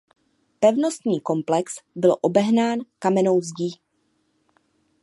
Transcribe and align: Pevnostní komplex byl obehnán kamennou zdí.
Pevnostní 0.59 1.21
komplex 1.21 1.75
byl 1.95 2.15
obehnán 2.21 2.79
kamennou 2.99 3.41
zdí. 3.41 3.71